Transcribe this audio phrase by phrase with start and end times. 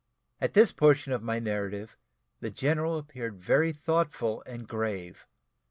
[0.39, 1.95] At this portion of my narrative,
[2.39, 5.27] the general appeared very thoughtful and grave.